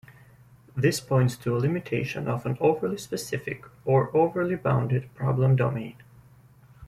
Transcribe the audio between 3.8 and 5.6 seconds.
or overly bounded, problem